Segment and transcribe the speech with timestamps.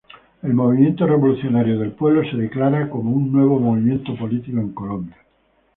[0.41, 5.15] El Movimiento Revolucionario del Pueblo se declara como un nuevo movimiento político en Colombia.